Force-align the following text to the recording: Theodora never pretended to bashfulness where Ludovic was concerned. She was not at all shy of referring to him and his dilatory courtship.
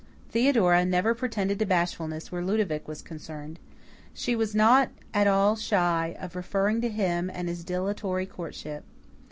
Theodora 0.31 0.83
never 0.83 1.13
pretended 1.13 1.59
to 1.59 1.65
bashfulness 1.67 2.31
where 2.31 2.43
Ludovic 2.43 2.87
was 2.87 3.03
concerned. 3.03 3.59
She 4.15 4.35
was 4.35 4.55
not 4.55 4.89
at 5.13 5.27
all 5.27 5.55
shy 5.55 6.15
of 6.19 6.35
referring 6.35 6.81
to 6.81 6.89
him 6.89 7.29
and 7.31 7.47
his 7.47 7.63
dilatory 7.63 8.25
courtship. 8.25 8.83